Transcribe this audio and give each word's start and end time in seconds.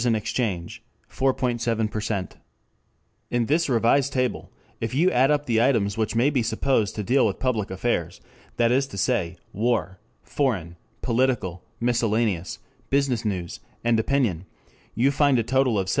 7+ 0.01 2.35
In 3.29 3.45
this 3.45 3.69
revised 3.69 4.11
table 4.13 4.49
if 4.79 4.95
you 4.95 5.11
add 5.11 5.29
up 5.29 5.45
the 5.45 5.61
items 5.61 5.95
which 5.95 6.15
may 6.15 6.31
be 6.31 6.41
supposed 6.41 6.95
to 6.95 7.03
deal 7.03 7.27
with 7.27 7.37
public 7.37 7.69
affairs, 7.69 8.19
that 8.57 8.71
is 8.71 8.87
to 8.87 8.97
say 8.97 9.37
war, 9.53 9.99
foreign, 10.23 10.75
political, 11.03 11.63
miscellaneous, 11.79 12.57
business 12.89 13.23
news, 13.23 13.59
and 13.83 13.99
opinion, 13.99 14.47
you 14.95 15.11
find 15.11 15.37
a 15.37 15.43
total 15.43 15.77
of 15.77 15.83
76. 15.87 15.89